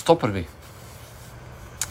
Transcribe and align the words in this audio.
Stop 0.00 0.22
ermee. 0.22 0.46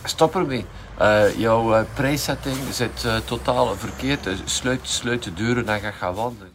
Stop 0.03 0.35
ermee. 0.35 0.65
Uh, 1.02 1.37
jouw 1.37 1.73
uh, 1.73 1.81
prijssetting 1.94 2.55
zit 2.71 3.03
uh, 3.05 3.18
totaal 3.18 3.76
verkeerd. 3.76 4.28
Sluit, 4.46 4.79
sluit 4.84 5.24
de 5.24 5.34
deuren 5.34 5.68
en 5.68 5.79
ga 5.79 5.92
gaan 5.92 6.14
wandelen. 6.14 6.54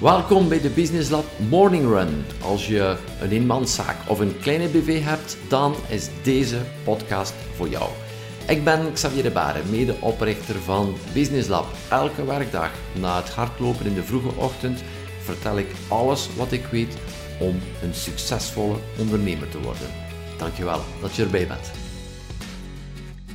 Welkom 0.00 0.48
bij 0.48 0.60
de 0.60 0.70
Business 0.70 1.10
Lab 1.10 1.24
Morning 1.48 1.88
Run. 1.88 2.24
Als 2.42 2.66
je 2.66 2.96
een 3.20 3.30
eenmanszaak 3.30 3.96
of 4.06 4.18
een 4.18 4.38
kleine 4.40 4.68
BV 4.68 5.02
hebt, 5.02 5.36
dan 5.48 5.74
is 5.88 6.08
deze 6.22 6.58
podcast 6.84 7.34
voor 7.56 7.68
jou. 7.68 7.90
Ik 8.48 8.64
ben 8.64 8.92
Xavier 8.92 9.22
de 9.22 9.30
Baren, 9.30 9.70
medeoprichter 9.70 10.54
van 10.54 10.94
Business 11.12 11.48
Lab. 11.48 11.66
Elke 11.90 12.24
werkdag 12.24 12.70
na 12.92 13.16
het 13.16 13.30
hardlopen 13.30 13.86
in 13.86 13.94
de 13.94 14.02
vroege 14.02 14.36
ochtend 14.36 14.82
vertel 15.24 15.58
ik 15.58 15.68
alles 15.88 16.34
wat 16.36 16.52
ik 16.52 16.66
weet 16.66 16.96
om 17.40 17.60
een 17.82 17.94
succesvolle 17.94 18.76
ondernemer 18.98 19.48
te 19.48 19.60
worden. 19.60 19.88
Dankjewel 20.38 20.80
dat 21.00 21.14
je 21.14 21.22
erbij 21.22 21.46
bent. 21.46 21.70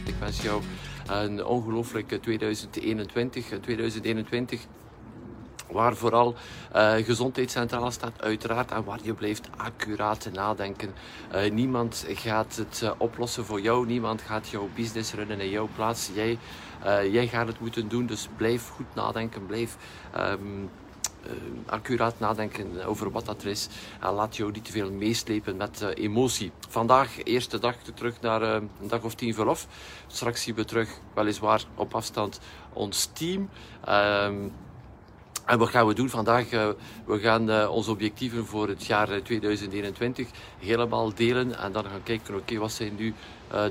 Ik 0.05 0.15
wens 0.19 0.41
jou 0.41 0.61
een 1.07 1.45
ongelooflijke 1.45 2.19
2021. 2.19 3.45
2021 3.61 4.61
waar 5.71 5.95
vooral 5.95 6.35
uh, 6.75 6.93
gezondheid 6.93 7.51
centraal 7.51 7.91
staat, 7.91 8.21
uiteraard, 8.21 8.71
en 8.71 8.83
waar 8.83 8.99
je 9.01 9.13
blijft 9.13 9.49
accuraat 9.57 10.29
nadenken. 10.33 10.93
Uh, 11.35 11.51
niemand 11.51 12.05
gaat 12.07 12.55
het 12.55 12.81
uh, 12.83 12.91
oplossen 12.97 13.45
voor 13.45 13.61
jou, 13.61 13.85
niemand 13.85 14.21
gaat 14.21 14.49
jouw 14.49 14.69
business 14.75 15.13
runnen 15.13 15.39
in 15.39 15.49
jouw 15.49 15.69
plaats. 15.75 16.09
Jij, 16.13 16.37
jij 17.11 17.27
gaat 17.27 17.47
het 17.47 17.59
moeten 17.59 17.87
doen, 17.87 18.05
dus 18.05 18.29
blijf 18.37 18.69
goed 18.69 18.95
nadenken, 18.95 19.45
blijf 19.45 19.77
uh, 20.15 20.33
accuraat 21.65 22.19
nadenken 22.19 22.85
over 22.85 23.11
wat 23.11 23.25
dat 23.25 23.41
er 23.41 23.49
is. 23.49 23.67
En 23.99 24.13
laat 24.13 24.35
jou 24.35 24.51
niet 24.51 24.65
te 24.65 24.71
veel 24.71 24.91
meeslepen 24.91 25.57
met 25.57 25.81
uh, 25.81 25.89
emotie. 25.93 26.51
Vandaag, 26.69 27.23
eerste 27.23 27.59
dag 27.59 27.75
terug 27.75 28.21
naar 28.21 28.41
uh, 28.41 28.53
een 28.53 28.87
dag 28.87 29.03
of 29.03 29.15
tien 29.15 29.33
verlof. 29.33 29.67
Straks 30.07 30.43
zien 30.43 30.55
we 30.55 30.65
terug, 30.65 30.89
weliswaar 31.13 31.63
op 31.75 31.95
afstand, 31.95 32.39
ons 32.73 33.09
team. 33.13 33.49
En 35.49 35.57
wat 35.57 35.69
gaan 35.69 35.87
we 35.87 35.93
doen 35.93 36.09
vandaag? 36.09 36.49
we 37.05 37.19
gaan 37.19 37.67
onze 37.67 37.91
objectieven 37.91 38.45
voor 38.45 38.67
het 38.67 38.85
jaar 38.85 39.21
2021 39.23 40.27
helemaal 40.59 41.13
delen 41.13 41.57
en 41.57 41.71
dan 41.71 41.83
gaan 41.83 42.03
kijken, 42.03 42.35
oké, 42.35 42.57
wat 42.57 42.71
zijn 42.71 42.95
nu 42.95 43.13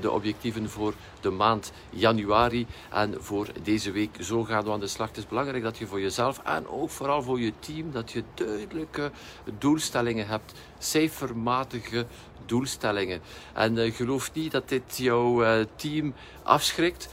de 0.00 0.10
objectieven 0.10 0.70
voor 0.70 0.94
de 1.20 1.30
maand 1.30 1.72
januari 1.90 2.66
en 2.90 3.14
voor 3.18 3.46
deze 3.62 3.90
week. 3.90 4.16
Zo 4.20 4.44
gaan 4.44 4.64
we 4.64 4.70
aan 4.70 4.80
de 4.80 4.86
slag. 4.86 5.08
Het 5.08 5.16
is 5.16 5.26
belangrijk 5.26 5.62
dat 5.62 5.78
je 5.78 5.86
voor 5.86 6.00
jezelf 6.00 6.40
en 6.44 6.68
ook 6.68 6.90
vooral 6.90 7.22
voor 7.22 7.40
je 7.40 7.52
team, 7.58 7.92
dat 7.92 8.10
je 8.12 8.22
duidelijke 8.34 9.10
doelstellingen 9.58 10.26
hebt, 10.26 10.52
cijfermatige 10.78 12.06
doelstellingen. 12.46 13.20
En 13.54 13.92
geloof 13.92 14.32
niet 14.34 14.52
dat 14.52 14.68
dit 14.68 14.96
jouw 14.96 15.64
team 15.76 16.14
afschrikt. 16.42 17.08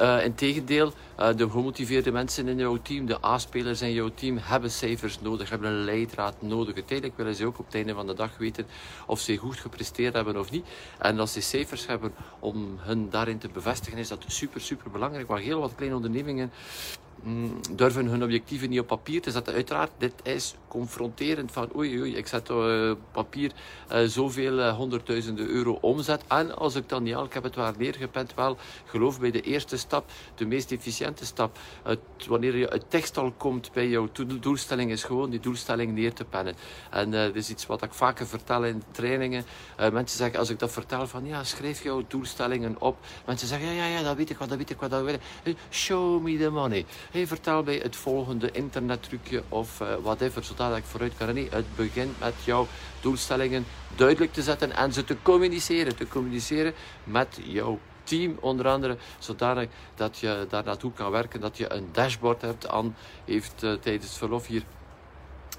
Uh, 0.00 0.24
Integendeel, 0.24 0.92
uh, 1.20 1.28
de 1.36 1.50
gemotiveerde 1.50 2.12
mensen 2.12 2.48
in 2.48 2.56
jouw 2.56 2.78
team, 2.82 3.06
de 3.06 3.24
A-spelers 3.24 3.82
in 3.82 3.92
jouw 3.92 4.10
team, 4.14 4.38
hebben 4.40 4.70
cijfers 4.70 5.20
nodig, 5.20 5.50
hebben 5.50 5.70
een 5.70 5.84
leidraad 5.84 6.42
nodig. 6.42 6.74
Uiteindelijk 6.74 7.16
willen 7.18 7.34
ze 7.34 7.46
ook 7.46 7.58
op 7.58 7.64
het 7.64 7.74
einde 7.74 7.94
van 7.94 8.06
de 8.06 8.14
dag 8.14 8.36
weten 8.38 8.66
of 9.06 9.20
ze 9.20 9.36
goed 9.36 9.56
gepresteerd 9.56 10.14
hebben 10.14 10.38
of 10.38 10.50
niet. 10.50 10.66
En 10.98 11.18
als 11.18 11.32
ze 11.32 11.40
cijfers 11.40 11.86
hebben 11.86 12.14
om 12.38 12.78
hun 12.78 13.10
daarin 13.10 13.38
te 13.38 13.48
bevestigen, 13.48 13.98
is 13.98 14.08
dat 14.08 14.24
super, 14.26 14.60
super 14.60 14.90
belangrijk. 14.90 15.28
Maar 15.28 15.38
heel 15.38 15.60
wat 15.60 15.74
kleine 15.74 15.96
ondernemingen 15.96 16.50
durven 17.70 18.06
hun 18.06 18.22
objectieven 18.22 18.68
niet 18.68 18.80
op 18.80 18.86
papier 18.86 19.20
te 19.20 19.30
zetten. 19.30 19.54
Uiteraard, 19.54 19.90
dit 19.98 20.12
is 20.22 20.54
confronterend 20.68 21.52
van 21.52 21.76
oei 21.76 22.00
oei, 22.00 22.16
ik 22.16 22.26
zet 22.26 22.50
op 22.50 22.62
uh, 22.62 22.92
papier 23.12 23.52
uh, 23.92 23.98
zoveel 24.06 24.58
uh, 24.58 24.76
honderdduizenden 24.76 25.48
euro 25.48 25.78
omzet. 25.80 26.22
En 26.28 26.56
als 26.56 26.74
ik 26.74 26.88
dan 26.88 27.02
niet 27.02 27.14
al, 27.14 27.24
ik 27.24 27.32
heb 27.32 27.42
het 27.42 27.54
waar 27.54 27.74
neergepend, 27.78 28.34
wel, 28.34 28.56
geloof 28.84 29.20
bij 29.20 29.30
de 29.30 29.40
eerste 29.40 29.76
stap, 29.76 30.10
de 30.34 30.46
meest 30.46 30.72
efficiënte 30.72 31.26
stap, 31.26 31.58
het, 31.82 32.00
wanneer 32.28 32.56
je 32.56 32.70
uit 32.70 32.84
tekst 32.88 33.18
al 33.18 33.32
komt 33.36 33.72
bij 33.72 33.88
jouw 33.88 34.08
doelstelling, 34.40 34.90
is 34.90 35.04
gewoon 35.04 35.30
die 35.30 35.40
doelstelling 35.40 35.92
neer 35.92 36.12
te 36.12 36.24
pennen. 36.24 36.54
En 36.90 37.10
dat 37.10 37.34
is 37.34 37.50
iets 37.50 37.66
wat 37.66 37.82
ik 37.82 37.94
vaker 37.94 38.26
vertel 38.26 38.64
in 38.64 38.82
trainingen. 38.90 39.44
mensen 39.76 40.18
zeggen, 40.18 40.38
als 40.38 40.50
ik 40.50 40.58
dat 40.58 40.72
vertel, 40.72 41.06
van 41.06 41.26
ja, 41.26 41.44
schrijf 41.44 41.82
jouw 41.82 42.04
doelstellingen 42.08 42.80
op. 42.80 42.96
Mensen 43.26 43.48
zeggen, 43.48 43.68
ja, 43.68 43.74
ja, 43.74 43.98
ja, 43.98 44.02
dat 44.02 44.16
weet 44.16 44.30
ik 44.30 44.38
wat, 44.38 44.48
dat 44.48 44.58
weet 44.58 44.70
ik 44.70 44.80
wat, 44.80 44.90
dat 44.90 45.04
weet 45.04 45.18
ik. 45.42 45.56
Show 45.70 46.22
me 46.22 46.38
the 46.38 46.50
money. 46.50 46.84
Hey, 47.10 47.26
vertel 47.26 47.62
bij 47.62 47.76
het 47.76 47.96
volgende 47.96 48.50
internettrucje 48.50 49.42
of 49.48 49.78
whatever, 50.02 50.44
zodat 50.44 50.68
dat 50.68 50.78
ik 50.78 50.84
vooruit 50.84 51.16
kan. 51.16 51.34
Nee, 51.34 51.48
het 51.50 51.76
begint 51.76 52.20
met 52.20 52.34
jouw 52.44 52.66
doelstellingen 53.00 53.64
duidelijk 53.96 54.32
te 54.32 54.42
zetten 54.42 54.72
en 54.76 54.92
ze 54.92 55.04
te 55.04 55.16
communiceren. 55.22 55.96
Te 55.96 56.08
communiceren 56.08 56.74
met 57.04 57.38
jouw 57.42 57.78
team 58.06 58.36
onder 58.40 58.68
andere, 58.68 58.96
zodanig 59.18 59.68
dat 59.94 60.18
je 60.18 60.46
daar 60.48 60.64
naartoe 60.64 60.92
kan 60.92 61.10
werken, 61.10 61.40
dat 61.40 61.56
je 61.56 61.72
een 61.72 61.88
dashboard 61.92 62.42
hebt. 62.42 62.68
aan 62.68 62.96
heeft 63.24 63.62
uh, 63.62 63.72
tijdens 63.72 64.06
het 64.06 64.18
verlof 64.18 64.46
hier 64.46 64.62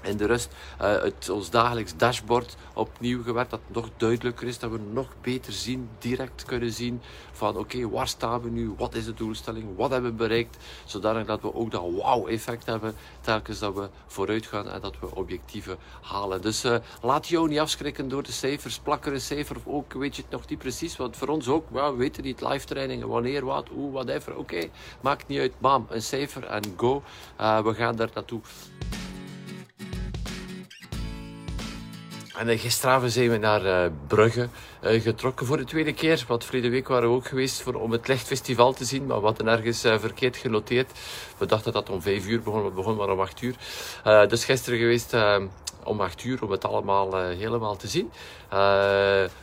in 0.02 0.16
de 0.16 0.26
rust 0.26 0.48
uh, 0.80 1.02
het, 1.02 1.28
ons 1.28 1.50
dagelijks 1.50 1.96
dashboard 1.96 2.56
opnieuw 2.74 3.22
gewerkt, 3.22 3.50
dat 3.50 3.60
nog 3.66 3.88
duidelijker 3.96 4.46
is, 4.46 4.58
dat 4.58 4.70
we 4.70 4.78
nog 4.92 5.08
beter 5.20 5.52
zien, 5.52 5.88
direct 5.98 6.44
kunnen 6.44 6.72
zien 6.72 7.00
van 7.32 7.56
oké, 7.56 7.88
waar 7.88 8.08
staan 8.08 8.42
we 8.42 8.50
nu, 8.50 8.74
wat 8.76 8.94
is 8.94 9.04
de 9.04 9.14
doelstelling, 9.14 9.76
wat 9.76 9.90
hebben 9.90 10.10
we 10.10 10.16
bereikt, 10.16 10.56
zodanig 10.84 11.26
dat 11.26 11.40
we 11.40 11.54
ook 11.54 11.70
dat 11.70 11.80
wow-effect 11.80 12.66
hebben, 12.66 12.94
telkens 13.20 13.58
dat 13.58 13.74
we 13.74 13.88
vooruit 14.06 14.46
gaan 14.46 14.68
en 14.68 14.80
dat 14.80 14.94
we 15.00 15.14
objectieven 15.14 15.78
halen. 16.00 16.42
Dus 16.42 16.64
uh, 16.64 16.76
laat 17.02 17.28
jou 17.28 17.48
niet 17.48 17.58
afschrikken 17.58 18.08
door 18.08 18.22
de 18.22 18.32
cijfers, 18.32 18.78
plak 18.78 19.06
er 19.06 19.12
een 19.12 19.20
cijfer 19.20 19.56
of 19.56 19.66
ook, 19.66 19.92
weet 19.92 20.16
je 20.16 20.22
het 20.22 20.30
nog 20.30 20.48
niet 20.48 20.58
precies, 20.58 20.96
want 20.96 21.16
voor 21.16 21.28
ons 21.28 21.48
ook, 21.48 21.70
well, 21.70 21.90
we 21.90 21.96
weten 21.96 22.22
niet, 22.22 22.40
live 22.40 22.66
trainingen, 22.66 23.08
wanneer, 23.08 23.44
wat, 23.44 23.68
hoe, 23.68 23.92
whatever, 23.92 24.36
oké, 24.36 24.68
maakt 25.00 25.28
niet 25.28 25.40
uit, 25.40 25.60
bam, 25.60 25.86
een 25.88 26.02
cijfer 26.02 26.44
en 26.44 26.62
go, 26.76 27.02
uh, 27.40 27.60
we 27.60 27.74
gaan 27.74 27.96
daar 27.96 28.10
naartoe. 28.14 28.40
En 32.38 32.58
gisteravond 32.58 33.12
zijn 33.12 33.30
we 33.30 33.36
naar 33.36 33.64
uh, 33.64 33.84
Brugge 34.06 34.48
uh, 34.84 35.02
getrokken 35.02 35.46
voor 35.46 35.56
de 35.56 35.64
tweede 35.64 35.92
keer. 35.92 36.24
Want 36.28 36.44
vorige 36.44 36.68
week 36.68 36.88
waren 36.88 37.08
we 37.08 37.14
ook 37.14 37.26
geweest 37.26 37.62
voor, 37.62 37.74
om 37.74 37.92
het 37.92 38.08
Lichtfestival 38.08 38.72
te 38.72 38.84
zien. 38.84 39.06
Maar 39.06 39.20
we 39.20 39.26
hadden 39.26 39.48
ergens 39.48 39.80
verkeerd 39.80 40.36
genoteerd. 40.36 40.90
We 41.38 41.46
dachten 41.46 41.72
dat 41.72 41.86
het 41.86 41.96
om 41.96 42.02
vijf 42.02 42.26
uur 42.26 42.42
begon. 42.42 42.64
We 42.64 42.70
begonnen 42.70 43.06
maar 43.06 43.14
om 43.14 43.20
acht 43.20 43.42
uur. 43.42 43.54
dus 44.28 44.44
gisteren 44.44 44.78
geweest 44.78 45.16
om 45.84 46.00
acht 46.00 46.24
uur 46.24 46.42
om 46.42 46.50
het 46.50 46.64
allemaal 46.64 47.16
helemaal 47.16 47.76
te 47.76 47.88
zien. 47.88 48.10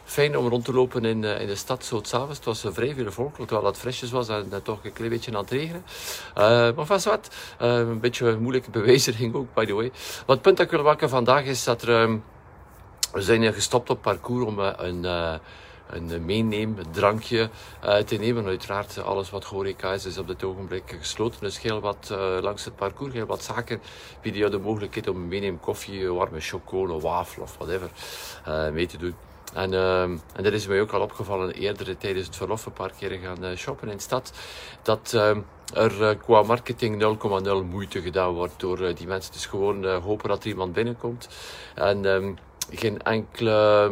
fijn 0.04 0.38
om 0.38 0.48
rond 0.48 0.66
te 0.66 0.74
lopen 0.74 1.06
in, 1.06 1.24
in 1.24 1.48
de 1.48 1.56
stad 1.56 1.86
zo 1.86 2.00
s'avonds. 2.04 2.36
Het 2.36 2.46
was 2.46 2.66
vrij 2.70 2.94
veel 2.94 3.12
volk, 3.12 3.36
terwijl 3.36 3.66
het 3.66 3.78
frisjes 3.78 4.12
was 4.12 4.28
en 4.28 4.62
toch 4.64 4.80
een 4.84 4.94
klein 4.94 5.12
beetje 5.12 5.32
aan 5.32 5.42
het 5.42 5.52
regenen. 5.52 5.84
maar 6.76 6.86
vast 6.86 7.06
wat. 7.06 7.36
een 7.58 8.00
beetje 8.00 8.28
een 8.28 8.42
moeilijke 8.42 8.70
bewijziging 8.80 9.36
ook, 9.36 9.54
by 9.54 9.66
the 9.66 9.74
way. 9.74 9.92
Wat 10.26 10.42
punt 10.42 10.58
dat 10.58 10.66
ik 10.66 10.72
wil 10.72 10.84
maken 10.84 11.10
vandaag 11.10 11.44
is 11.44 11.64
dat 11.64 11.82
er... 11.82 12.02
Ehm, 12.02 12.18
we 13.16 13.22
zijn 13.22 13.54
gestopt 13.54 13.90
op 13.90 14.02
parcours 14.02 14.46
om 14.46 14.60
eh, 14.60 14.72
een, 14.78 15.06
eh, 15.06 15.34
een 15.90 16.26
meeneemdrankje 16.26 17.50
uh, 17.84 17.98
te 17.98 18.16
nemen. 18.16 18.46
Uiteraard, 18.46 19.04
alles 19.04 19.30
wat 19.30 19.44
horeca 19.44 19.94
is, 19.94 20.06
is 20.06 20.18
op 20.18 20.28
dit 20.28 20.44
ogenblik 20.44 20.96
gesloten. 21.00 21.40
Dus 21.40 21.62
heel 21.62 21.80
wat 21.80 22.16
langs 22.42 22.66
het 22.66 22.76
parcours, 22.76 23.14
heel 23.14 23.26
wat 23.26 23.44
zaken 23.44 23.82
bieden 24.22 24.42
je 24.42 24.50
de 24.50 24.58
mogelijkheid 24.58 25.08
om 25.08 25.28
meeneem 25.28 25.60
koffie, 25.60 26.12
warme 26.12 26.40
chocola, 26.40 26.98
wafel 26.98 27.42
of 27.42 27.58
whatever 27.58 27.90
mee 28.74 28.88
te 28.88 28.98
doen. 28.98 29.16
En, 29.54 29.72
uh, 29.72 30.02
en 30.02 30.44
dat 30.44 30.54
is 30.54 30.68
mij 30.68 30.82
ook 30.82 30.92
al 30.92 31.02
opgevallen 31.02 31.54
eerder 31.54 31.98
tijdens 31.98 32.26
het 32.26 32.36
verlof 32.36 32.66
een 32.66 32.74
paar 32.74 32.92
keer 32.98 33.20
gaan 33.20 33.58
shoppen 33.58 33.90
in 33.90 33.96
de 33.96 34.02
stad. 34.02 34.32
Dat 34.82 35.12
er 35.74 36.18
qua 36.18 36.42
marketing 36.42 37.18
0,0 37.44 37.70
moeite 37.70 38.02
gedaan 38.02 38.34
wordt 38.34 38.60
door 38.60 38.96
die 38.96 39.08
mensen. 39.08 39.34
Dus 39.34 39.46
gewoon 39.46 39.86
hopen 39.86 40.30
dat 40.30 40.44
er 40.44 40.50
iemand 40.50 40.74
binnenkomt. 40.74 41.28
En 41.76 42.06
um, 42.06 42.38
geen 42.72 43.02
enkele, 43.02 43.92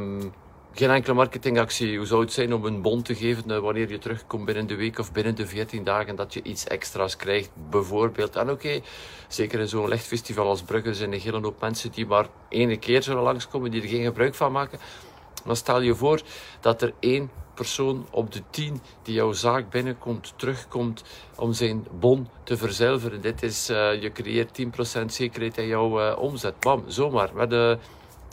geen 0.73 0.89
enkele 0.89 1.13
marketingactie. 1.13 1.97
Hoe 1.97 2.05
zou 2.05 2.21
het 2.21 2.33
zijn 2.33 2.53
om 2.53 2.65
een 2.65 2.81
bon 2.81 3.01
te 3.01 3.15
geven 3.15 3.51
uh, 3.51 3.59
wanneer 3.59 3.89
je 3.89 3.97
terugkomt 3.97 4.45
binnen 4.45 4.67
de 4.67 4.75
week 4.75 4.99
of 4.99 5.11
binnen 5.11 5.35
de 5.35 5.47
14 5.47 5.83
dagen 5.83 6.15
dat 6.15 6.33
je 6.33 6.41
iets 6.43 6.67
extra's 6.67 7.15
krijgt, 7.15 7.49
bijvoorbeeld. 7.69 8.35
En 8.35 8.49
oké, 8.49 8.81
zeker 9.27 9.59
in 9.59 9.67
zo'n 9.67 9.87
lichtfestival 9.87 10.47
als 10.47 10.61
Brugge 10.61 10.93
zijn 10.93 11.09
er 11.09 11.15
een 11.15 11.21
hele 11.21 11.41
hoop 11.41 11.61
mensen 11.61 11.91
die 11.91 12.05
maar 12.05 12.27
één 12.49 12.79
keer 12.79 13.03
zullen 13.03 13.23
langskomen, 13.23 13.71
die 13.71 13.81
er 13.81 13.87
geen 13.87 14.03
gebruik 14.03 14.35
van 14.35 14.51
maken. 14.51 14.79
Maar 15.45 15.55
stel 15.55 15.81
je 15.81 15.95
voor 15.95 16.21
dat 16.59 16.81
er 16.81 16.93
één 16.99 17.29
persoon 17.53 18.07
op 18.11 18.31
de 18.31 18.41
tien 18.49 18.81
die 19.03 19.13
jouw 19.13 19.31
zaak 19.31 19.69
binnenkomt, 19.69 20.33
terugkomt 20.35 21.03
om 21.35 21.53
zijn 21.53 21.87
bon 21.99 22.27
te 22.43 22.57
verzilveren. 22.57 23.21
Dit 23.21 23.43
is, 23.43 23.69
uh, 23.69 24.01
je 24.01 24.11
creëert 24.11 24.61
10% 25.01 25.05
zekerheid 25.05 25.57
in 25.57 25.67
jouw 25.67 25.99
uh, 25.99 26.17
omzet. 26.19 26.59
Bam, 26.59 26.83
zomaar. 26.87 27.29
Met 27.33 27.49
de 27.49 27.77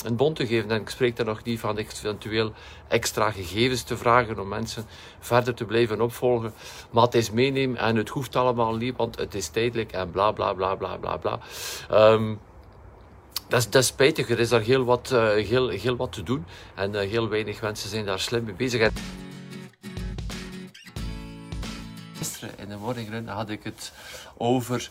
een 0.05 0.17
bon 0.17 0.35
te 0.35 0.47
geven. 0.47 0.71
En 0.71 0.81
ik 0.81 0.89
spreek 0.89 1.17
daar 1.17 1.27
nog 1.27 1.43
niet 1.43 1.61
van 1.61 1.77
eventueel 1.77 2.53
extra 2.89 3.31
gegevens 3.31 3.83
te 3.83 3.97
vragen 3.97 4.39
om 4.39 4.49
mensen 4.49 4.87
verder 5.19 5.55
te 5.55 5.65
blijven 5.65 6.01
opvolgen. 6.01 6.53
Maar 6.91 7.05
het 7.05 7.15
is 7.15 7.31
meenemen 7.31 7.77
en 7.77 7.97
het 7.97 8.09
hoeft 8.09 8.37
allemaal 8.37 8.77
niet, 8.77 8.97
want 8.97 9.19
het 9.19 9.35
is 9.35 9.49
tijdelijk 9.49 9.93
en 9.93 10.11
bla 10.11 10.33
bla 10.33 10.53
bla 10.53 10.75
bla 10.75 10.97
bla 10.97 11.17
bla. 11.17 11.39
Um, 12.13 12.41
dat 13.49 13.61
is, 13.61 13.71
dat 13.71 13.85
spijtig. 13.85 14.31
Er 14.31 14.39
is 14.39 14.49
daar 14.49 14.61
heel 14.61 14.85
wat, 14.85 15.11
uh, 15.13 15.29
heel, 15.29 15.69
heel 15.69 15.97
wat 15.97 16.13
te 16.13 16.23
doen. 16.23 16.45
En 16.75 16.95
uh, 16.95 17.01
heel 17.01 17.29
weinig 17.29 17.61
mensen 17.61 17.89
zijn 17.89 18.05
daar 18.05 18.21
slim 18.21 18.45
mee 18.45 18.55
bezig. 18.55 18.81
En... 18.81 18.93
Gisteren 22.17 22.59
in 22.59 22.69
de 22.69 22.77
morning 22.77 23.11
run 23.11 23.29
had 23.29 23.51
ik 23.51 23.63
het 23.63 23.93
over 24.37 24.91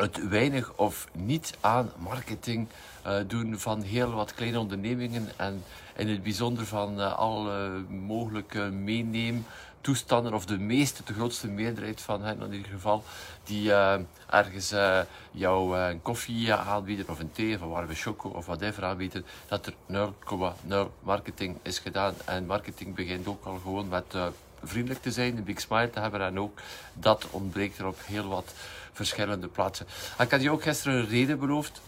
het 0.00 0.28
weinig 0.28 0.72
of 0.76 1.08
niet 1.12 1.54
aan 1.60 1.90
marketing 1.98 2.68
uh, 3.06 3.16
doen 3.26 3.58
van 3.58 3.82
heel 3.82 4.10
wat 4.10 4.34
kleine 4.34 4.58
ondernemingen 4.58 5.28
en 5.36 5.62
in 5.96 6.08
het 6.08 6.22
bijzonder 6.22 6.66
van 6.66 7.00
uh, 7.00 7.18
alle 7.18 7.68
mogelijke 7.88 8.60
meeneem 8.60 9.46
toestanden, 9.80 10.34
of 10.34 10.46
de 10.46 10.58
meeste, 10.58 11.02
de 11.04 11.12
grootste 11.12 11.48
meerderheid 11.48 12.00
van 12.00 12.22
hen 12.22 12.40
in 12.42 12.52
ieder 12.52 12.72
geval, 12.72 13.04
die 13.44 13.68
uh, 13.68 13.94
ergens 14.30 14.74
jou 15.30 15.78
een 15.78 16.02
koffie 16.02 16.54
aanbieden 16.54 17.08
of 17.08 17.18
een 17.18 17.32
thee 17.32 17.54
of 17.54 17.60
een 17.60 17.68
warme 17.68 17.94
choco 17.94 18.28
of 18.28 18.46
whatever 18.46 18.84
aanbieden, 18.84 19.24
dat 19.48 19.66
er 19.66 19.74
0,0 20.68 20.76
marketing 21.02 21.56
is 21.62 21.78
gedaan. 21.78 22.14
En 22.24 22.46
marketing 22.46 22.94
begint 22.94 23.26
ook 23.26 23.44
al 23.44 23.58
gewoon 23.62 23.88
met 23.88 24.14
vriendelijk 24.62 25.02
te 25.02 25.12
zijn, 25.12 25.36
een 25.36 25.44
big 25.44 25.60
smile 25.60 25.90
te 25.90 26.00
hebben 26.00 26.20
en 26.20 26.38
ook 26.38 26.60
dat 26.92 27.26
ontbreekt 27.30 27.78
er 27.78 27.86
op 27.86 27.98
heel 28.04 28.28
wat 28.28 28.52
verschillende 28.92 29.48
plaatsen. 29.48 29.86
Ik 30.18 30.30
had 30.30 30.42
je 30.42 30.50
ook 30.50 30.62
gisteren 30.62 30.98
een 30.98 31.08
reden 31.08 31.38
beloofd. 31.38 31.80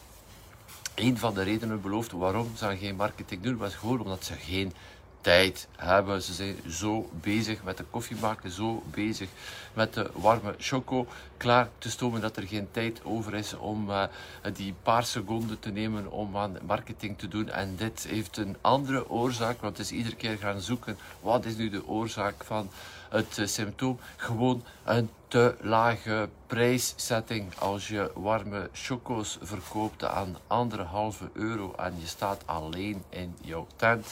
Een 0.94 1.18
van 1.18 1.34
de 1.34 1.42
redenen 1.42 1.80
beloofd 1.80 2.12
waarom 2.12 2.52
ze 2.56 2.76
geen 2.76 2.96
marketing 2.96 3.42
doen, 3.42 3.56
was 3.56 3.74
gewoon 3.74 4.00
omdat 4.00 4.24
ze 4.24 4.34
geen 4.34 4.72
tijd 5.20 5.68
hebben. 5.76 6.22
Ze 6.22 6.32
zijn 6.32 6.56
zo 6.68 7.10
bezig 7.20 7.62
met 7.62 7.76
de 7.76 7.84
koffie 7.90 8.16
maken, 8.20 8.50
zo 8.50 8.82
bezig 8.90 9.28
met 9.72 9.94
de 9.94 10.10
warme 10.14 10.54
choco 10.58 11.06
klaar 11.36 11.68
te 11.78 11.90
stomen 11.90 12.20
dat 12.20 12.36
er 12.36 12.46
geen 12.46 12.68
tijd 12.70 13.04
over 13.04 13.34
is 13.34 13.56
om 13.56 13.90
uh, 13.90 14.04
die 14.52 14.74
paar 14.82 15.04
seconden 15.04 15.60
te 15.60 15.70
nemen 15.70 16.10
om 16.10 16.36
aan 16.36 16.58
marketing 16.66 17.18
te 17.18 17.28
doen. 17.28 17.48
En 17.48 17.76
dit 17.76 18.06
heeft 18.08 18.36
een 18.36 18.56
andere 18.60 19.10
oorzaak, 19.10 19.60
want 19.60 19.76
het 19.76 19.86
is 19.86 19.92
iedere 19.92 20.16
keer 20.16 20.36
gaan 20.36 20.60
zoeken 20.60 20.98
wat 21.20 21.44
is 21.44 21.56
nu 21.56 21.70
de 21.70 21.86
oorzaak 21.86 22.44
van 22.44 22.70
het 23.08 23.38
uh, 23.38 23.46
symptoom. 23.46 23.98
Gewoon 24.16 24.64
een 24.84 25.10
te 25.28 25.54
lage 25.60 26.28
prijszetting. 26.46 27.58
Als 27.58 27.88
je 27.88 28.10
warme 28.14 28.68
choco's 28.72 29.38
verkoopt 29.42 30.04
aan 30.04 30.36
anderhalve 30.46 31.30
euro 31.32 31.74
en 31.76 31.94
je 32.00 32.06
staat 32.06 32.42
alleen 32.46 33.02
in 33.08 33.34
jouw 33.40 33.66
tent 33.76 34.06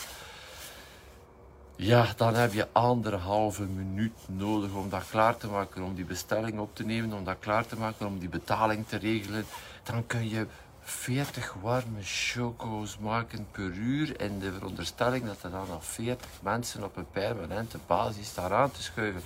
ja, 1.81 2.07
dan 2.17 2.35
heb 2.35 2.53
je 2.53 2.69
anderhalve 2.73 3.63
minuut 3.63 4.13
nodig 4.27 4.73
om 4.73 4.89
dat 4.89 5.03
klaar 5.11 5.37
te 5.37 5.47
maken, 5.47 5.83
om 5.83 5.95
die 5.95 6.05
bestelling 6.05 6.59
op 6.59 6.77
te 6.77 6.85
nemen, 6.85 7.13
om 7.13 7.25
dat 7.25 7.37
klaar 7.41 7.67
te 7.67 7.77
maken, 7.77 8.07
om 8.07 8.19
die 8.19 8.29
betaling 8.29 8.87
te 8.89 8.97
regelen. 8.97 9.45
Dan 9.83 10.07
kun 10.07 10.29
je 10.29 10.47
40 10.81 11.55
warme 11.61 12.03
choco's 12.03 12.99
maken 12.99 13.47
per 13.51 13.73
uur 13.73 14.21
in 14.21 14.39
de 14.39 14.53
veronderstelling 14.53 15.27
dat 15.27 15.43
er 15.43 15.51
dan 15.51 15.69
nog 15.69 15.85
40 15.85 16.29
mensen 16.41 16.85
op 16.85 16.97
een 16.97 17.11
permanente 17.11 17.79
basis 17.87 18.27
staan 18.27 18.53
aan 18.53 18.71
te 18.71 18.83
schuiven. 18.83 19.23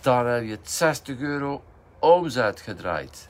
Dan 0.00 0.26
heb 0.26 0.44
je 0.44 0.50
het 0.50 0.70
60 0.70 1.18
euro 1.18 1.62
omzet 1.98 2.60
gedraaid. 2.60 3.28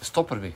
Stop 0.00 0.30
ermee. 0.30 0.54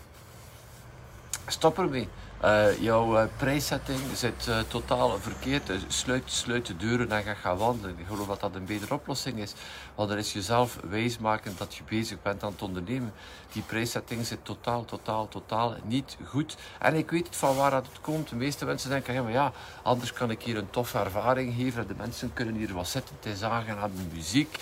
Stop 1.47 1.79
ermee. 1.79 2.09
Uh, 2.45 2.81
jouw 2.81 3.19
uh, 3.19 3.25
prijszetting 3.37 3.99
zit 4.15 4.47
uh, 4.49 4.59
totaal 4.69 5.19
verkeerd. 5.19 5.71
Sluit, 6.25 6.67
de 6.67 6.77
deuren 6.77 7.13
en 7.13 7.23
ga 7.23 7.35
gaan 7.35 7.57
wandelen. 7.57 7.99
Ik 7.99 8.07
geloof 8.07 8.27
dat 8.27 8.41
dat 8.41 8.55
een 8.55 8.65
betere 8.65 8.95
oplossing 8.95 9.39
is. 9.39 9.53
Want 9.95 10.11
er 10.11 10.19
is 10.19 10.33
jezelf 10.33 10.79
wijsmaken 10.91 11.55
dat 11.59 11.75
je 11.75 11.83
bezig 11.89 12.23
bent 12.23 12.43
aan 12.43 12.53
het 12.53 12.63
ondernemen. 12.63 13.13
Die 13.53 13.63
prijszetting 13.63 14.27
zit 14.27 14.39
totaal, 14.43 14.85
totaal, 14.85 15.29
totaal 15.29 15.75
niet 15.85 16.17
goed. 16.25 16.57
En 16.79 16.95
ik 16.95 17.11
weet 17.11 17.27
het 17.27 17.37
van 17.37 17.57
waar 17.57 17.71
dat 17.71 17.87
het 17.87 18.01
komt. 18.01 18.29
De 18.29 18.37
meeste 18.37 18.65
mensen 18.65 18.91
denken, 18.91 19.23
maar 19.23 19.33
ja, 19.33 19.53
anders 19.83 20.13
kan 20.13 20.31
ik 20.31 20.43
hier 20.43 20.57
een 20.57 20.71
toffe 20.71 20.99
ervaring 20.99 21.55
geven. 21.55 21.87
De 21.87 21.95
mensen 21.97 22.33
kunnen 22.33 22.55
hier 22.55 22.75
wat 22.75 22.89
zitten 22.89 23.17
te 23.21 23.37
zagen 23.37 23.79
aan 23.79 23.93
de 23.97 24.17
muziek. 24.17 24.59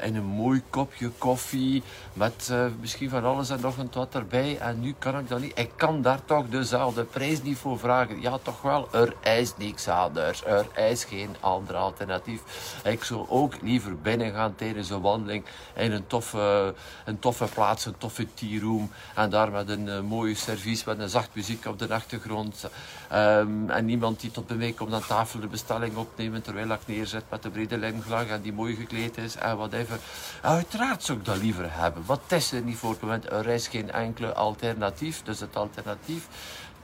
en 0.00 0.14
een 0.14 0.24
mooi 0.24 0.62
kopje 0.70 1.10
koffie. 1.18 1.82
Met 2.12 2.52
misschien 2.80 3.10
van 3.10 3.24
alles 3.24 3.50
en 3.50 3.60
nog 3.60 3.76
wat 3.92 4.14
erbij. 4.14 4.58
En 4.58 4.80
nu 4.80 4.94
kan 4.98 5.18
ik 5.18 5.28
dat 5.28 5.40
niet. 5.40 5.58
Ik 5.58 5.70
kan 5.76 6.02
daar 6.02 6.24
toch 6.24 6.48
dezelfde 6.48 6.97
de 6.98 7.04
prijs 7.04 7.42
niet 7.42 7.58
voor 7.58 7.78
vragen. 7.78 8.20
Ja, 8.20 8.38
toch 8.42 8.62
wel. 8.62 8.88
Er 8.92 9.14
is 9.38 9.56
niks 9.56 9.88
anders. 9.88 10.44
Er 10.44 10.66
is 10.90 11.04
geen 11.04 11.36
ander 11.40 11.74
alternatief. 11.74 12.40
Ik 12.84 13.04
zou 13.04 13.26
ook 13.28 13.54
liever 13.62 13.98
binnen 13.98 14.32
gaan 14.32 14.54
tijdens 14.54 14.90
een 14.90 15.00
wandeling 15.00 15.44
in 15.74 15.92
een 15.92 16.06
toffe, 16.06 16.74
een 17.04 17.18
toffe 17.18 17.44
plaats, 17.54 17.86
een 17.86 17.98
toffe 17.98 18.26
tea 18.34 18.60
room. 18.60 18.90
En 19.14 19.30
daar 19.30 19.50
met 19.50 19.68
een 19.68 19.86
uh, 19.86 20.00
mooie 20.00 20.34
servies, 20.34 20.84
met 20.84 20.98
een 20.98 21.08
zacht 21.08 21.28
muziek 21.32 21.66
op 21.66 21.78
de 21.78 21.94
achtergrond. 21.94 22.68
Um, 23.12 23.70
en 23.70 23.84
niemand 23.84 24.20
die 24.20 24.30
tot 24.30 24.46
bij 24.46 24.56
mij 24.56 24.72
komt 24.72 24.92
aan 24.92 25.06
tafel 25.06 25.40
de 25.40 25.46
bestelling 25.46 25.96
opnemen 25.96 26.42
terwijl 26.42 26.70
ik 26.70 26.80
neerzet 26.86 27.24
met 27.30 27.42
de 27.42 27.50
brede 27.50 27.78
limglag 27.78 28.26
en 28.26 28.40
die 28.40 28.52
mooi 28.52 28.74
gekleed 28.74 29.16
is 29.16 29.36
en 29.36 29.56
whatever. 29.56 29.98
Uiteraard 30.42 31.02
zou 31.02 31.18
ik 31.18 31.24
dat 31.24 31.36
liever 31.36 31.66
hebben. 31.68 32.02
Wat 32.06 32.20
is 32.28 32.52
er 32.52 32.62
niet 32.62 32.76
voor 32.76 32.90
het 32.90 33.00
moment? 33.00 33.30
Er 33.30 33.46
is 33.46 33.68
geen 33.68 33.90
enkele 33.90 34.34
alternatief. 34.34 35.22
Dus 35.22 35.40
het 35.40 35.56
alternatief 35.56 36.26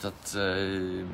dat, 0.04 0.34
uh, 0.36 1.04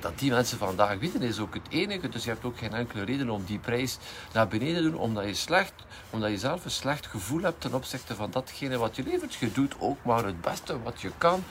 dat 0.00 0.18
die 0.18 0.30
mensen 0.30 0.58
vandaag 0.58 0.98
weten 0.98 1.22
is 1.22 1.38
ook 1.38 1.54
het 1.54 1.66
enige. 1.68 2.08
Dus 2.08 2.24
je 2.24 2.30
hebt 2.30 2.44
ook 2.44 2.58
geen 2.58 2.74
enkele 2.74 3.04
reden 3.04 3.30
om 3.30 3.44
die 3.44 3.58
prijs 3.58 3.98
naar 4.32 4.48
beneden 4.48 4.82
te 4.82 4.90
doen, 4.90 5.00
omdat 5.00 5.24
je, 5.24 5.34
slecht, 5.34 5.72
omdat 6.10 6.30
je 6.30 6.38
zelf 6.38 6.64
een 6.64 6.70
slecht 6.70 7.06
gevoel 7.06 7.42
hebt 7.42 7.60
ten 7.60 7.74
opzichte 7.74 8.14
van 8.14 8.30
datgene 8.30 8.78
wat 8.78 8.96
je 8.96 9.02
levert. 9.02 9.34
Je 9.34 9.52
doet 9.52 9.74
ook 9.78 9.98
maar 10.04 10.24
het 10.24 10.40
beste 10.40 10.82
wat 10.82 11.00
je 11.00 11.10
kan 11.18 11.44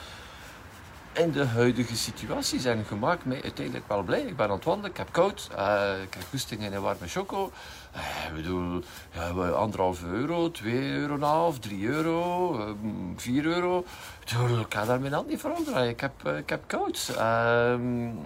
in 1.13 1.31
de 1.31 1.45
huidige 1.45 1.95
situatie 1.95 2.59
zijn 2.59 2.85
gemaakt 2.85 3.25
mij 3.25 3.43
uiteindelijk 3.43 3.87
wel 3.87 4.03
blij. 4.03 4.21
Ik 4.21 4.35
ben 4.35 4.49
aan 4.49 4.59
het 4.65 4.85
ik 4.85 4.97
heb 4.97 5.07
koud, 5.11 5.49
uh, 5.51 5.91
ik 6.03 6.13
heb 6.13 6.23
goesting 6.29 6.61
in 6.61 6.73
een 6.73 6.81
warme 6.81 7.07
choco. 7.07 7.51
Uh, 7.95 8.27
ik 8.27 8.33
bedoel, 8.35 8.83
ja, 9.13 9.49
anderhalve 9.49 10.05
euro, 10.05 10.51
twee 10.51 10.91
euro 10.91 11.15
en 11.15 11.21
half, 11.21 11.59
drie 11.59 11.87
euro, 11.87 12.59
um, 12.59 13.13
vier 13.17 13.45
euro. 13.45 13.85
Ik, 14.25 14.37
bedoel, 14.41 14.65
ga 14.69 14.85
daar 14.85 14.99
mijn 14.99 15.13
hand 15.13 15.27
niet 15.27 15.39
veranderen. 15.39 15.89
Ik 15.89 15.99
heb, 15.99 16.13
uh, 16.27 16.37
ik 16.37 16.49
heb 16.49 16.63
koud. 16.67 17.15
Um, 17.19 18.19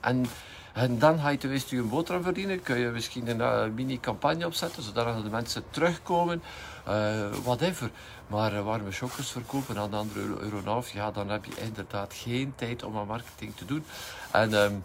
en 0.00 0.26
en 0.72 0.98
dan 0.98 1.18
ga 1.18 1.28
je 1.28 1.38
tenminste 1.38 1.76
je 1.76 1.82
boterham 1.82 2.22
verdienen. 2.22 2.62
Kun 2.62 2.78
je 2.78 2.88
misschien 2.88 3.28
een 3.28 3.38
uh, 3.38 3.74
mini-campagne 3.74 4.46
opzetten, 4.46 4.82
zodat 4.82 5.22
de 5.22 5.30
mensen 5.30 5.64
terugkomen. 5.70 6.42
Uh, 6.88 6.94
whatever. 7.42 7.90
Maar 8.26 8.52
uh, 8.52 8.64
warme 8.64 8.92
chocos 8.92 9.30
verkopen 9.30 9.78
aan 9.78 9.90
de 9.90 9.96
andere 9.96 10.20
euro, 10.20 10.40
euro 10.40 10.82
ja, 10.92 11.10
dan 11.10 11.28
heb 11.28 11.44
je 11.44 11.62
inderdaad 11.64 12.14
geen 12.14 12.52
tijd 12.56 12.82
om 12.82 12.96
aan 12.96 13.06
marketing 13.06 13.56
te 13.56 13.64
doen. 13.64 13.84
En 14.30 14.52
um, 14.52 14.82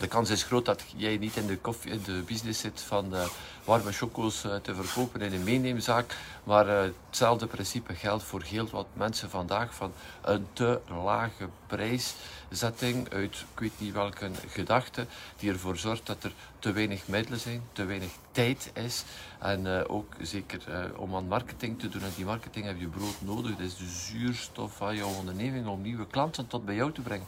de 0.00 0.06
kans 0.08 0.30
is 0.30 0.42
groot 0.42 0.64
dat 0.64 0.84
jij 0.96 1.16
niet 1.16 1.36
in 1.36 1.46
de, 1.46 1.58
koffie, 1.58 1.90
in 1.92 2.02
de 2.04 2.22
business 2.26 2.60
zit 2.60 2.80
van 2.80 3.14
uh, 3.14 3.26
warme 3.64 3.92
choco's 3.92 4.44
uh, 4.44 4.54
te 4.56 4.74
verkopen 4.74 5.20
in 5.20 5.32
een 5.32 5.44
meeneemzaak. 5.44 6.16
Maar 6.44 6.66
uh, 6.66 6.90
hetzelfde 7.06 7.46
principe 7.46 7.94
geldt 7.94 8.22
voor 8.22 8.42
heel 8.42 8.68
wat 8.70 8.86
mensen 8.92 9.30
vandaag 9.30 9.74
van 9.74 9.92
een 10.22 10.46
te 10.52 10.80
lage 11.04 11.48
prijszetting 11.66 13.12
uit 13.12 13.44
ik 13.52 13.60
weet 13.60 13.72
niet 13.78 13.92
welke 13.92 14.30
gedachte 14.48 15.06
die 15.38 15.50
ervoor 15.50 15.76
zorgt 15.76 16.06
dat 16.06 16.24
er 16.24 16.32
te 16.58 16.72
weinig 16.72 17.08
middelen 17.08 17.40
zijn, 17.40 17.62
te 17.72 17.84
weinig 17.84 18.10
tijd 18.32 18.70
is 18.74 19.04
en 19.38 19.88
ook 19.88 20.14
zeker 20.20 20.60
om 20.96 21.14
aan 21.14 21.28
marketing 21.28 21.78
te 21.78 21.88
doen. 21.88 22.02
En 22.02 22.12
die 22.16 22.24
marketing 22.24 22.66
heb 22.66 22.80
je 22.80 22.86
brood 22.86 23.16
nodig. 23.18 23.50
Dat 23.50 23.66
is 23.66 23.76
de 23.76 23.86
zuurstof 23.86 24.76
van 24.76 24.96
jouw 24.96 25.08
onderneming 25.08 25.66
om 25.66 25.82
nieuwe 25.82 26.06
klanten 26.06 26.46
tot 26.46 26.64
bij 26.64 26.74
jou 26.74 26.92
te 26.92 27.00
brengen. 27.00 27.26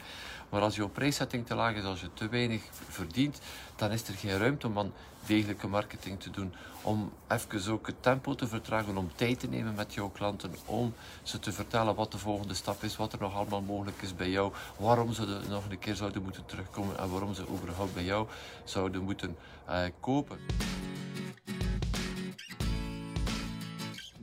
Maar 0.49 0.61
als 0.61 0.77
jouw 0.77 0.89
prijszetting 0.89 1.47
te 1.47 1.55
laag 1.55 1.75
is, 1.75 1.85
als 1.85 2.01
je 2.01 2.09
te 2.15 2.29
weinig 2.29 2.63
verdient, 2.89 3.41
dan 3.77 3.91
is 3.91 4.09
er 4.09 4.15
geen 4.15 4.39
ruimte 4.39 4.67
om 4.67 4.79
aan 4.79 4.93
degelijke 5.27 5.67
marketing 5.67 6.21
te 6.21 6.31
doen. 6.31 6.55
Om 6.83 7.13
even 7.29 7.73
ook 7.73 7.87
het 7.87 8.03
tempo 8.03 8.35
te 8.35 8.47
vertragen, 8.47 8.97
om 8.97 9.11
tijd 9.15 9.41
te 9.41 9.49
nemen 9.49 9.75
met 9.75 9.95
jouw 9.95 10.09
klanten, 10.09 10.55
om 10.65 10.95
ze 11.23 11.39
te 11.39 11.53
vertellen 11.53 11.95
wat 11.95 12.13
de 12.13 12.19
volgende 12.19 12.55
stap 12.55 12.83
is, 12.83 12.97
wat 12.97 13.13
er 13.13 13.21
nog 13.21 13.35
allemaal 13.35 13.63
mogelijk 13.63 14.03
is 14.03 14.17
bij 14.17 14.31
jou, 14.31 14.53
waarom 14.77 15.13
ze 15.13 15.41
nog 15.49 15.63
een 15.71 15.79
keer 15.79 15.95
zouden 15.95 16.23
moeten 16.23 16.47
terugkomen 16.47 16.99
en 16.99 17.11
waarom 17.11 17.35
ze 17.35 17.45
überhaupt 17.63 17.95
bij 17.95 18.05
jou 18.05 18.27
zouden 18.65 19.03
moeten 19.03 19.37
uh, 19.69 19.85
kopen. 20.01 20.39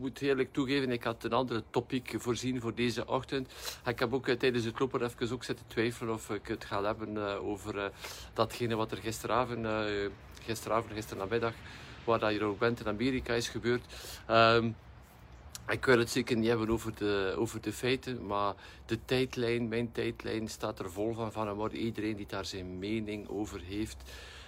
Moet 0.04 0.22
eerlijk 0.22 0.54
toegeven, 0.54 0.92
ik 0.92 1.04
had 1.04 1.24
een 1.24 1.34
andere 1.34 1.64
topic 1.70 2.16
voorzien 2.18 2.62
voor 2.62 2.76
deze 2.76 3.08
ochtend. 3.08 3.54
Ik 3.86 4.00
heb 4.00 4.14
ook 4.14 4.28
eh, 4.28 4.36
tijdens 4.36 4.66
het 4.66 4.80
lopen 4.80 5.04
even 5.04 5.32
ook 5.32 5.44
zitten 5.44 5.68
twijfelen 5.68 6.14
of 6.14 6.30
ik 6.30 6.48
het 6.48 6.66
ga 6.66 6.84
hebben 6.84 7.16
uh, 7.16 7.48
over 7.48 7.76
uh, 7.76 7.86
datgene 8.34 8.76
wat 8.76 8.92
er 8.92 8.98
gisteravond, 8.98 9.68
gisteravond, 10.46 10.94
gisternamiddag, 10.94 11.54
waar 12.04 12.20
dat 12.20 12.30
hier 12.30 12.44
ook 12.44 12.60
bent 12.60 12.80
in 12.80 12.88
Amerika 12.88 13.34
is 13.34 13.50
gebeurd. 13.50 13.84
Um, 14.30 14.76
ik 15.68 15.86
wil 15.86 16.00
het 16.00 16.10
zeker 16.10 16.38
niet 16.38 16.48
hebben 16.48 16.70
over 16.70 16.96
de, 16.96 17.36
over 17.38 17.62
de 17.62 17.74
feiten, 17.74 18.26
maar 18.26 18.54
de 18.86 19.00
tijdlijn, 19.06 19.68
mijn 19.68 19.92
tijdlijn, 19.92 20.48
staat 20.48 20.80
er 20.80 20.92
vol 20.92 21.14
van. 21.14 21.32
van 21.32 21.48
en 21.48 21.76
iedereen 21.76 22.16
die 22.16 22.28
daar 22.28 22.46
zijn 22.46 22.80
mening 22.80 23.30
over 23.30 23.62
heeft 23.62 23.98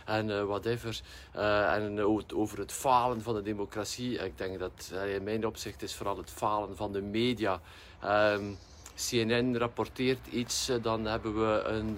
en 0.05 0.29
uh, 0.29 0.43
whatever. 0.43 1.01
Uh, 1.35 1.73
en 1.73 2.01
over 2.33 2.57
het 2.59 2.71
falen 2.71 3.21
van 3.21 3.35
de 3.35 3.41
democratie. 3.41 4.17
Ik 4.17 4.37
denk 4.37 4.59
dat 4.59 4.93
in 5.15 5.23
mijn 5.23 5.45
opzicht 5.45 5.81
is 5.81 5.95
vooral 5.95 6.17
het 6.17 6.29
falen 6.29 6.75
van 6.75 6.91
de 6.91 7.01
media. 7.01 7.61
Um, 8.05 8.57
CNN 8.95 9.57
rapporteert 9.57 10.27
iets, 10.27 10.71
dan 10.81 11.05
hebben 11.05 11.39
we 11.39 11.63
een 11.63 11.97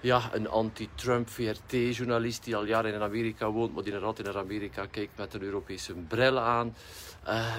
ja, 0.00 0.30
een 0.32 0.48
anti-Trump 0.48 1.28
VRT-journalist 1.28 2.44
die 2.44 2.56
al 2.56 2.64
jaren 2.64 2.94
in 2.94 3.00
Amerika 3.00 3.50
woont, 3.50 3.74
maar 3.74 3.82
die 3.82 3.92
inderdaad 3.92 4.18
in 4.18 4.36
Amerika 4.36 4.86
kijkt 4.86 5.16
met 5.16 5.34
een 5.34 5.42
Europese 5.42 5.92
bril 5.92 6.38
aan. 6.38 6.74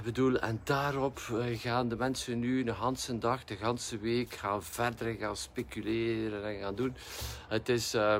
Bedoel, 0.03 0.39
en 0.39 0.62
daarop 0.63 1.20
gaan 1.55 1.89
de 1.89 1.96
mensen 1.96 2.39
nu 2.39 2.63
de 2.63 2.74
hele 2.74 3.17
dag, 3.17 3.43
de 3.43 3.58
hele 3.60 4.00
week 4.01 4.34
gaan 4.34 4.63
verder 4.63 5.13
gaan 5.13 5.36
speculeren 5.36 6.46
en 6.46 6.60
gaan 6.60 6.75
doen. 6.75 6.96
Het 7.48 7.70
is... 7.70 7.96
Uh, 7.96 8.17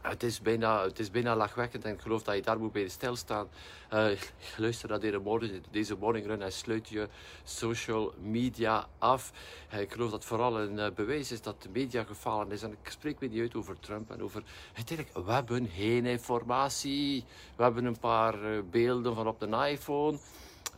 het 0.00 0.22
is, 0.22 0.40
bijna, 0.40 0.82
het 0.82 0.98
is 0.98 1.10
bijna 1.10 1.36
lachwekkend 1.36 1.84
en 1.84 1.92
ik 1.92 2.00
geloof 2.00 2.22
dat 2.22 2.34
je 2.34 2.42
daar 2.42 2.58
moet 2.58 2.72
bij 2.72 2.88
stilstaan. 2.88 3.48
Uh, 3.92 4.10
luister 4.56 4.88
naar 4.88 5.00
deze 5.00 5.18
morning, 5.18 5.62
deze 5.70 5.96
morning 5.96 6.26
run 6.26 6.42
en 6.42 6.52
sluit 6.52 6.88
je 6.88 7.08
social 7.44 8.12
media 8.20 8.86
af. 8.98 9.32
Uh, 9.74 9.80
ik 9.80 9.92
geloof 9.92 10.10
dat 10.10 10.24
vooral 10.24 10.60
een 10.60 10.78
uh, 10.78 10.86
bewijs 10.94 11.32
is 11.32 11.42
dat 11.42 11.62
de 11.62 11.68
media 11.72 12.04
gevallen 12.04 12.50
is. 12.50 12.62
En 12.62 12.70
ik 12.70 12.90
spreek 12.90 13.20
me 13.20 13.28
niet 13.28 13.40
uit 13.40 13.54
over 13.54 13.80
Trump 13.80 14.10
en 14.10 14.22
over... 14.22 14.42
Uiteindelijk, 14.74 15.26
we 15.26 15.32
hebben 15.32 15.68
geen 15.68 16.06
informatie. 16.06 17.24
We 17.56 17.62
hebben 17.62 17.84
een 17.84 17.98
paar 17.98 18.64
beelden 18.70 19.14
van 19.14 19.28
op 19.28 19.40
de 19.40 19.68
iPhone. 19.70 20.18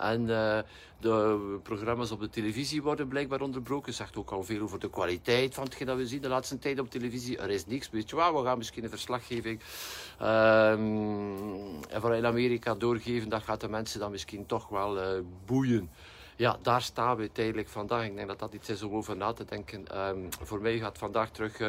En 0.02 0.20
uh, 0.20 0.58
de 1.00 1.58
programma's 1.62 2.10
op 2.10 2.20
de 2.20 2.28
televisie 2.28 2.82
worden 2.82 3.08
blijkbaar 3.08 3.40
onderbroken. 3.40 3.94
Zegt 3.94 4.16
ook 4.16 4.30
al 4.30 4.42
veel 4.42 4.60
over 4.60 4.78
de 4.80 4.90
kwaliteit 4.90 5.54
van 5.54 5.64
hetgeen 5.64 5.86
dat 5.86 5.96
we 5.96 6.06
zien 6.06 6.22
de 6.22 6.28
laatste 6.28 6.58
tijd 6.58 6.78
op 6.78 6.90
televisie. 6.90 7.38
Er 7.38 7.50
is 7.50 7.66
niks. 7.66 7.90
Weet 7.90 8.10
je 8.10 8.16
wat, 8.16 8.32
we 8.32 8.42
gaan 8.44 8.58
misschien 8.58 8.84
een 8.84 8.90
verslaggeving 8.90 9.60
um, 10.22 11.80
vooral 11.90 12.18
in 12.18 12.26
Amerika 12.26 12.74
doorgeven. 12.74 13.28
Dat 13.28 13.42
gaat 13.42 13.60
de 13.60 13.68
mensen 13.68 14.00
dan 14.00 14.10
misschien 14.10 14.46
toch 14.46 14.68
wel 14.68 14.96
uh, 14.98 15.20
boeien 15.46 15.90
ja, 16.36 16.58
daar 16.62 16.82
staan 16.82 17.16
we 17.16 17.32
tijdelijk 17.32 17.68
vandaag. 17.68 18.04
Ik 18.04 18.16
denk 18.16 18.28
dat 18.28 18.38
dat 18.38 18.54
iets 18.54 18.68
is 18.68 18.82
om 18.82 18.94
over 18.94 19.16
na 19.16 19.32
te 19.32 19.44
denken. 19.44 19.98
Um, 20.08 20.28
voor 20.40 20.60
mij 20.60 20.78
gaat 20.78 20.98
vandaag 20.98 21.30
terug 21.30 21.60
uh, 21.60 21.68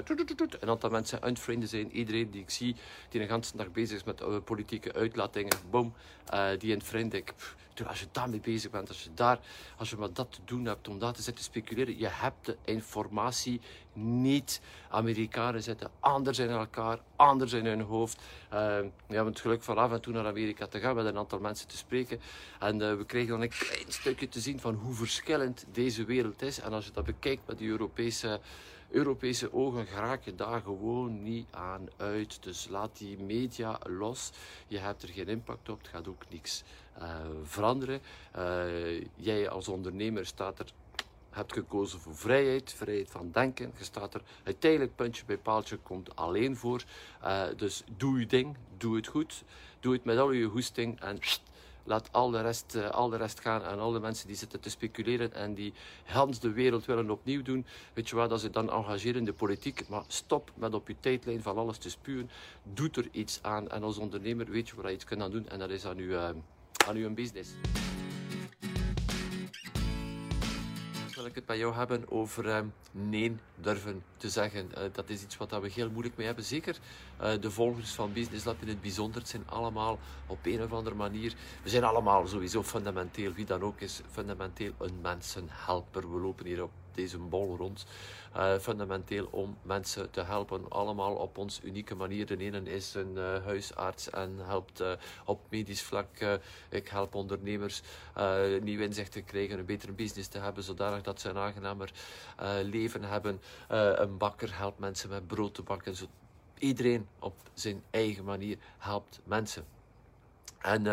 een 0.59 0.69
aantal 0.69 0.89
mensen 0.89 1.27
unfrienden 1.27 1.69
zijn. 1.69 1.91
Iedereen 1.91 2.31
die 2.31 2.41
ik 2.41 2.49
zie, 2.49 2.75
die 3.09 3.21
een 3.21 3.27
hele 3.27 3.41
dag 3.55 3.71
bezig 3.71 3.97
is 3.97 4.03
met 4.03 4.43
politieke 4.43 4.93
uitlatingen, 4.93 5.57
boom, 5.69 5.93
die 6.57 6.73
unfriend 6.73 7.13
ik. 7.13 7.33
Als 7.87 7.99
je 7.99 8.07
daarmee 8.11 8.39
bezig 8.39 8.71
bent, 8.71 8.87
als 8.87 9.03
je, 9.03 9.09
daar, 9.13 9.39
als 9.77 9.89
je 9.89 9.97
maar 9.97 10.13
dat 10.13 10.31
te 10.31 10.39
doen 10.45 10.65
hebt 10.65 10.87
om 10.87 10.99
daar 10.99 11.13
te 11.13 11.21
zitten 11.21 11.43
speculeren, 11.43 11.97
je 11.97 12.09
hebt 12.09 12.45
de 12.45 12.57
informatie 12.63 13.61
niet. 13.93 14.61
Amerikanen 14.89 15.63
zitten 15.63 15.91
anders 15.99 16.39
in 16.39 16.49
elkaar, 16.49 16.99
anders 17.15 17.53
in 17.53 17.65
hun 17.65 17.81
hoofd. 17.81 18.17
Uh, 18.17 18.59
we 19.07 19.15
hebben 19.15 19.33
het 19.33 19.41
geluk 19.41 19.63
van 19.63 19.77
af 19.77 19.91
en 19.91 20.01
toe 20.01 20.13
naar 20.13 20.27
Amerika 20.27 20.67
te 20.67 20.79
gaan 20.79 20.95
met 20.95 21.05
een 21.05 21.17
aantal 21.17 21.39
mensen 21.39 21.67
te 21.67 21.77
spreken. 21.77 22.19
En 22.59 22.79
uh, 22.79 22.95
we 22.95 23.05
krijgen 23.05 23.31
dan 23.31 23.41
een 23.41 23.49
klein 23.49 23.91
stukje 23.91 24.29
te 24.29 24.39
zien 24.39 24.59
van 24.59 24.73
hoe 24.73 24.93
verschillend 24.93 25.65
deze 25.71 26.05
wereld 26.05 26.41
is. 26.41 26.59
En 26.59 26.73
als 26.73 26.85
je 26.85 26.91
dat 26.91 27.05
bekijkt 27.05 27.47
met 27.47 27.57
die 27.57 27.69
Europese, 27.69 28.39
Europese 28.89 29.53
ogen, 29.53 29.85
raak 29.85 30.23
je 30.23 30.35
daar 30.35 30.61
gewoon 30.61 31.23
niet 31.23 31.47
aan 31.51 31.87
uit. 31.97 32.43
Dus 32.43 32.67
laat 32.69 32.97
die 32.97 33.17
media 33.17 33.79
los. 33.89 34.31
Je 34.67 34.77
hebt 34.77 35.03
er 35.03 35.09
geen 35.09 35.27
impact 35.27 35.69
op, 35.69 35.77
het 35.77 35.87
gaat 35.87 36.07
ook 36.07 36.23
niks 36.29 36.63
veranderen. 37.43 38.01
jij 39.15 39.49
als 39.49 39.67
ondernemer 39.67 40.25
staat 40.25 40.59
er 40.59 40.73
hebt 41.33 41.53
gekozen 41.53 41.99
voor 41.99 42.15
vrijheid, 42.15 42.73
vrijheid 42.73 43.11
van 43.11 43.29
denken. 43.31 43.71
Je 43.77 43.83
staat 43.83 44.13
er 44.13 44.21
uiteindelijk 44.43 44.95
puntje 44.95 45.25
bij 45.25 45.37
paaltje, 45.37 45.77
komt 45.77 46.15
alleen 46.15 46.55
voor. 46.55 46.83
Uh, 47.23 47.43
dus 47.57 47.83
doe 47.97 48.19
je 48.19 48.25
ding, 48.25 48.55
doe 48.77 48.95
het 48.95 49.07
goed, 49.07 49.43
doe 49.79 49.93
het 49.93 50.03
met 50.03 50.17
al 50.17 50.31
je 50.31 50.45
hoesting 50.45 50.99
en 50.99 51.19
laat 51.83 52.09
al 52.11 52.29
de, 52.29 52.41
rest, 52.41 52.91
al 52.91 53.09
de 53.09 53.17
rest 53.17 53.39
gaan. 53.39 53.63
En 53.63 53.79
al 53.79 53.91
de 53.91 53.99
mensen 53.99 54.27
die 54.27 54.35
zitten 54.35 54.59
te 54.59 54.69
speculeren 54.69 55.33
en 55.33 55.53
die 55.53 55.73
Hans 56.05 56.39
de 56.39 56.51
wereld 56.51 56.85
willen 56.85 57.09
opnieuw 57.09 57.41
doen, 57.41 57.65
weet 57.93 58.09
je 58.09 58.15
wat, 58.15 58.29
dat 58.29 58.39
ze 58.39 58.49
dan 58.49 58.71
engageren 58.71 59.19
in 59.19 59.25
de 59.25 59.33
politiek. 59.33 59.87
Maar 59.87 60.03
stop 60.07 60.51
met 60.55 60.73
op 60.73 60.87
je 60.87 60.95
tijdlijn 60.99 61.41
van 61.41 61.57
alles 61.57 61.77
te 61.77 61.89
spuwen. 61.89 62.29
Doe 62.63 62.89
er 62.91 63.07
iets 63.11 63.39
aan. 63.41 63.69
En 63.69 63.83
als 63.83 63.97
ondernemer 63.97 64.49
weet 64.49 64.69
je 64.69 64.75
waar 64.75 64.89
je 64.89 64.95
iets 64.95 65.05
kunt 65.05 65.21
aan 65.21 65.31
doen 65.31 65.47
en 65.47 65.59
dat 65.59 65.69
is 65.69 65.85
aan 65.85 65.97
uh, 65.97 66.29
aan 66.87 66.95
uw 66.95 67.13
business. 67.13 67.49
wil 71.23 71.31
ik 71.31 71.37
het 71.37 71.45
bij 71.45 71.57
jou 71.57 71.73
hebben 71.73 72.11
over 72.11 72.45
uh, 72.45 72.59
nee 72.91 73.35
durven 73.55 74.03
te 74.17 74.29
zeggen. 74.29 74.69
Uh, 74.77 74.83
dat 74.91 75.09
is 75.09 75.23
iets 75.23 75.37
wat 75.37 75.61
we 75.61 75.69
heel 75.69 75.89
moeilijk 75.89 76.17
mee 76.17 76.25
hebben. 76.25 76.45
Zeker 76.45 76.77
uh, 77.21 77.31
de 77.39 77.51
volgers 77.51 77.91
van 77.91 78.13
Business 78.13 78.45
Lab 78.45 78.61
in 78.61 78.67
het 78.67 78.81
bijzonder. 78.81 79.19
Het 79.19 79.29
zijn 79.29 79.49
allemaal 79.49 79.99
op 80.27 80.45
een 80.45 80.63
of 80.63 80.71
andere 80.71 80.95
manier... 80.95 81.33
We 81.63 81.69
zijn 81.69 81.83
allemaal 81.83 82.27
sowieso 82.27 82.63
fundamenteel, 82.63 83.33
wie 83.33 83.45
dan 83.45 83.61
ook 83.61 83.79
is, 83.79 84.01
fundamenteel 84.11 84.71
een 84.77 85.01
mensenhelper. 85.01 86.13
We 86.13 86.19
lopen 86.19 86.45
hier 86.45 86.63
op 86.63 86.71
deze 86.95 87.17
bol 87.17 87.57
rond. 87.57 87.85
Uh, 88.35 88.57
fundamenteel 88.57 89.27
om 89.31 89.57
mensen 89.61 90.11
te 90.11 90.21
helpen, 90.21 90.69
allemaal 90.69 91.15
op 91.15 91.37
ons 91.37 91.59
unieke 91.63 91.95
manier. 91.95 92.25
De 92.25 92.37
ene 92.37 92.63
is 92.63 92.93
een 92.93 93.13
uh, 93.15 93.43
huisarts 93.43 94.09
en 94.09 94.35
helpt 94.37 94.81
uh, 94.81 94.91
op 95.25 95.39
medisch 95.49 95.81
vlak. 95.81 96.07
ik 96.69 96.87
help 96.87 97.15
ondernemers 97.15 97.81
nieuw 98.61 98.79
inzicht 98.79 99.11
te 99.11 99.21
krijgen, 99.21 99.59
een 99.59 99.65
betere 99.65 99.91
business 99.91 100.27
te 100.27 100.39
hebben, 100.39 100.63
zodanig 100.63 101.01
dat 101.01 101.21
ze 101.21 101.29
een 101.29 101.37
aangenamer 101.37 101.91
leven 102.63 103.03
hebben. 103.03 103.41
een 103.67 104.17
bakker 104.17 104.57
helpt 104.57 104.79
mensen 104.79 105.09
met 105.09 105.27
brood 105.27 105.53
te 105.53 105.61
bakken. 105.61 105.95
Iedereen 106.57 107.07
op 107.19 107.35
zijn 107.53 107.83
eigen 107.89 108.23
manier 108.23 108.57
helpt 108.77 109.19
mensen. 109.23 109.65
En 110.61 110.85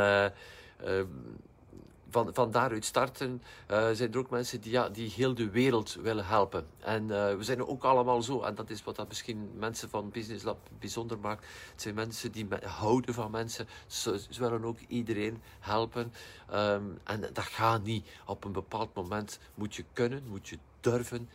van, 2.10 2.34
van 2.34 2.50
daaruit 2.50 2.84
starten 2.84 3.42
uh, 3.70 3.90
zijn 3.92 4.12
er 4.12 4.18
ook 4.18 4.30
mensen 4.30 4.60
die, 4.60 4.72
ja, 4.72 4.88
die 4.88 5.10
heel 5.10 5.34
de 5.34 5.50
wereld 5.50 5.94
willen 5.94 6.26
helpen. 6.26 6.66
En 6.78 7.02
uh, 7.02 7.08
we 7.08 7.42
zijn 7.44 7.66
ook 7.66 7.84
allemaal 7.84 8.22
zo, 8.22 8.42
en 8.42 8.54
dat 8.54 8.70
is 8.70 8.84
wat 8.84 8.96
dat 8.96 9.08
misschien 9.08 9.50
mensen 9.58 9.90
van 9.90 10.10
Business 10.10 10.44
Lab 10.44 10.58
bijzonder 10.78 11.18
maakt. 11.18 11.46
Het 11.70 11.82
zijn 11.82 11.94
mensen 11.94 12.32
die 12.32 12.46
houden 12.64 13.14
van 13.14 13.30
mensen, 13.30 13.66
ze, 13.86 14.20
willen 14.38 14.64
ook 14.64 14.78
iedereen 14.88 15.42
helpen. 15.60 16.12
Um, 16.52 16.98
en 17.04 17.20
dat 17.20 17.44
gaat 17.44 17.82
niet. 17.82 18.06
Op 18.26 18.44
een 18.44 18.52
bepaald 18.52 18.94
moment 18.94 19.38
moet 19.54 19.74
je 19.74 19.84
kunnen, 19.92 20.22
moet 20.28 20.48
je 20.48 20.58
durven 20.80 21.28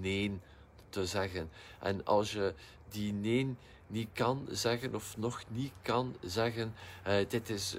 nee 0.00 0.40
te 0.88 1.06
zeggen. 1.06 1.50
En 1.80 2.04
als 2.04 2.32
je 2.32 2.54
die 2.88 3.12
nee 3.12 3.56
niet 3.86 4.08
kan 4.12 4.46
zeggen, 4.50 4.94
of 4.94 5.16
nog 5.16 5.42
niet 5.48 5.72
kan 5.82 6.16
zeggen, 6.20 6.74
uh, 7.06 7.14
dit 7.28 7.50
is 7.50 7.76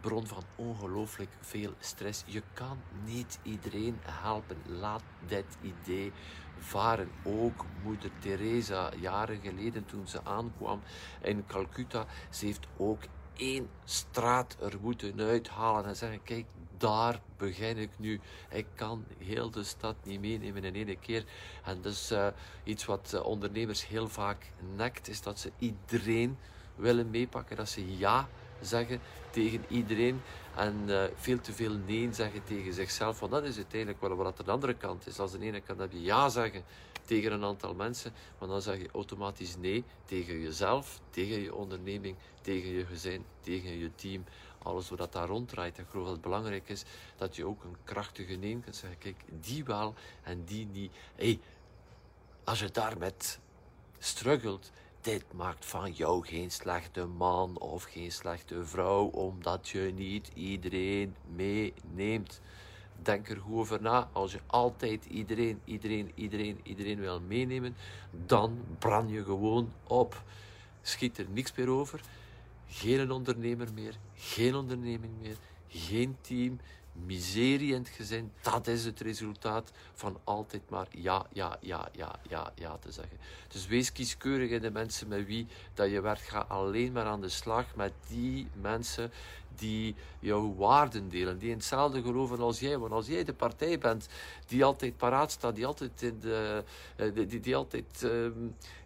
bron 0.00 0.26
van 0.26 0.42
ongelooflijk 0.56 1.30
veel 1.40 1.74
stress. 1.78 2.22
Je 2.26 2.42
kan 2.52 2.78
niet 3.04 3.38
iedereen 3.42 3.98
helpen. 4.02 4.56
Laat 4.66 5.02
dit 5.26 5.56
idee 5.60 6.12
varen. 6.58 7.10
Ook 7.24 7.64
moeder 7.82 8.10
Teresa, 8.18 8.90
jaren 9.00 9.40
geleden 9.40 9.86
toen 9.86 10.08
ze 10.08 10.24
aankwam 10.24 10.80
in 11.22 11.46
Calcutta, 11.46 12.06
ze 12.30 12.46
heeft 12.46 12.66
ook 12.76 13.02
één 13.36 13.68
straat 13.84 14.56
er 14.60 14.76
moeten 14.80 15.20
uithalen 15.20 15.84
en 15.84 15.96
zeggen: 15.96 16.22
Kijk, 16.22 16.46
daar 16.76 17.20
begin 17.36 17.76
ik 17.76 17.90
nu. 17.96 18.20
Ik 18.50 18.66
kan 18.74 19.04
heel 19.18 19.50
de 19.50 19.64
stad 19.64 19.94
niet 20.04 20.20
meenemen 20.20 20.64
in 20.64 20.74
één 20.74 21.00
keer. 21.00 21.24
En 21.64 21.80
dus 21.80 22.12
uh, 22.12 22.26
iets 22.64 22.84
wat 22.84 23.12
uh, 23.14 23.24
ondernemers 23.24 23.86
heel 23.86 24.08
vaak 24.08 24.52
nekt, 24.76 25.08
is 25.08 25.22
dat 25.22 25.38
ze 25.38 25.52
iedereen 25.58 26.38
willen 26.74 27.10
meepakken. 27.10 27.56
Dat 27.56 27.68
ze 27.68 27.96
ja 27.96 28.28
zeggen 28.60 29.00
tegen 29.30 29.64
iedereen 29.68 30.20
en 30.56 30.84
uh, 30.86 31.04
veel 31.14 31.40
te 31.40 31.52
veel 31.52 31.72
nee 31.86 32.12
zeggen 32.12 32.44
tegen 32.44 32.72
zichzelf. 32.72 33.20
Want 33.20 33.32
dat 33.32 33.44
is 33.44 33.56
uiteindelijk 33.56 34.00
wel 34.00 34.16
wat 34.16 34.36
de 34.36 34.50
andere 34.50 34.74
kant 34.74 35.06
is. 35.06 35.18
Als 35.18 35.32
de 35.32 35.40
ene 35.40 35.60
kant 35.60 35.80
heb 35.80 35.92
je 35.92 36.02
ja 36.02 36.28
zeggen 36.28 36.64
tegen 37.04 37.32
een 37.32 37.44
aantal 37.44 37.74
mensen, 37.74 38.12
maar 38.38 38.48
dan 38.48 38.62
zeg 38.62 38.78
je 38.78 38.88
automatisch 38.92 39.56
nee 39.56 39.84
tegen 40.04 40.40
jezelf, 40.40 41.00
tegen 41.10 41.40
je 41.40 41.54
onderneming, 41.54 42.16
tegen 42.40 42.70
je 42.70 42.86
gezin, 42.86 43.24
tegen 43.40 43.78
je 43.78 43.94
team. 43.94 44.24
Alles 44.62 44.90
wat 44.90 45.12
daar 45.12 45.28
ronddraait. 45.28 45.78
Ik 45.78 45.86
geloof 45.90 46.04
dat 46.04 46.14
het 46.14 46.22
belangrijk 46.22 46.68
is 46.68 46.84
dat 47.16 47.36
je 47.36 47.46
ook 47.46 47.64
een 47.64 47.76
krachtige 47.84 48.34
nee 48.34 48.58
kunt 48.60 48.76
zeggen. 48.76 48.98
Kijk, 48.98 49.16
die 49.40 49.64
wel 49.64 49.94
en 50.22 50.44
die 50.44 50.66
niet. 50.66 50.92
Hey, 51.14 51.40
als 52.44 52.60
je 52.60 52.70
daar 52.70 52.98
met 52.98 53.38
struggelt, 53.98 54.70
dit 55.00 55.24
maakt 55.32 55.66
van 55.66 55.92
jou 55.92 56.26
geen 56.26 56.50
slechte 56.50 57.06
man 57.06 57.58
of 57.58 57.82
geen 57.82 58.12
slechte 58.12 58.64
vrouw, 58.64 59.04
omdat 59.04 59.68
je 59.68 59.92
niet 59.96 60.30
iedereen 60.34 61.14
meeneemt. 61.34 62.40
Denk 63.02 63.28
er 63.28 63.36
goed 63.36 63.54
over 63.54 63.82
na. 63.82 64.08
Als 64.12 64.32
je 64.32 64.40
altijd 64.46 65.04
iedereen, 65.04 65.60
iedereen, 65.64 66.12
iedereen, 66.14 66.60
iedereen 66.62 66.98
wil 67.00 67.20
meenemen, 67.20 67.76
dan 68.26 68.58
brand 68.78 69.10
je 69.10 69.24
gewoon 69.24 69.72
op. 69.86 70.22
Schiet 70.82 71.18
er 71.18 71.26
niks 71.32 71.54
meer 71.54 71.68
over. 71.68 72.00
Geen 72.66 73.10
ondernemer 73.10 73.68
meer, 73.74 73.94
geen 74.14 74.54
onderneming 74.54 75.12
meer, 75.20 75.36
geen 75.68 76.16
team, 76.20 76.60
miserie 77.06 77.72
in 77.74 77.80
het 77.80 77.88
gezin, 77.88 78.32
dat 78.40 78.66
is 78.66 78.84
het 78.84 79.00
resultaat 79.00 79.72
van 79.94 80.18
altijd 80.24 80.70
maar 80.70 80.86
ja, 80.90 81.26
ja, 81.32 81.58
ja, 81.60 81.88
ja, 81.92 82.18
ja, 82.28 82.52
ja 82.54 82.76
te 82.76 82.92
zeggen. 82.92 83.18
Dus 83.48 83.66
wees 83.66 83.92
kieskeurig 83.92 84.50
in 84.50 84.62
de 84.62 84.70
mensen 84.70 85.08
met 85.08 85.26
wie 85.26 85.46
dat 85.74 85.90
je 85.90 86.00
werkt. 86.00 86.20
Ga 86.20 86.44
alleen 86.48 86.92
maar 86.92 87.06
aan 87.06 87.20
de 87.20 87.28
slag 87.28 87.74
met 87.74 87.92
die 88.08 88.48
mensen 88.60 89.10
die 89.54 89.94
jouw 90.18 90.54
waarden 90.54 91.08
delen, 91.08 91.38
die 91.38 91.50
in 91.50 91.56
hetzelfde 91.56 92.02
geloven 92.02 92.38
als 92.38 92.60
jij. 92.60 92.78
Want 92.78 92.92
als 92.92 93.06
jij 93.06 93.24
de 93.24 93.34
partij 93.34 93.78
bent 93.78 94.08
die 94.46 94.64
altijd 94.64 94.96
paraat 94.96 95.30
staat, 95.30 95.54
die 95.54 95.66
altijd, 95.66 96.02
in 96.02 96.20
de, 96.20 96.64
eh, 96.96 97.14
die, 97.14 97.40
die, 97.40 97.56
altijd 97.56 98.02
uh, 98.02 98.30